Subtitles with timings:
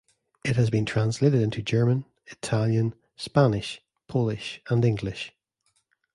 [0.43, 5.31] It has been translated into German, Italian, Spanish, Polish, and English.